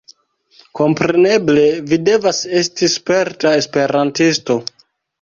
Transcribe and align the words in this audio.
Kompreneble, 0.79 1.67
vi 1.93 2.01
devas 2.09 2.41
esti 2.63 2.93
sperta 2.97 3.57
esperantisto 3.63 4.63